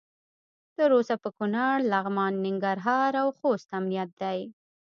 تر 0.75 0.89
اوسه 0.97 1.15
په 1.23 1.29
کنړ، 1.37 1.75
لغمان، 1.91 2.33
ننګرهار 2.45 3.11
او 3.21 3.27
خوست 3.37 3.67
امنیت 3.77 4.09
دی. 4.21 4.39